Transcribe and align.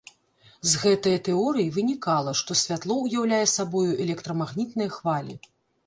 З 0.71 0.79
гэтае 0.83 1.13
тэорыі 1.27 1.67
вынікала, 1.77 2.35
што 2.41 2.59
святло 2.65 2.99
ўяўляе 3.05 3.45
сабою 3.55 3.89
электрамагнітныя 4.03 4.89
хвалі. 5.01 5.43